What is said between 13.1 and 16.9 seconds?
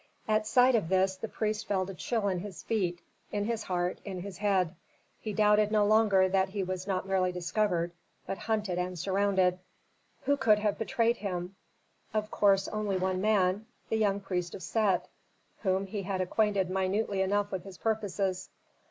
man: the young priest of Set, whom he had acquainted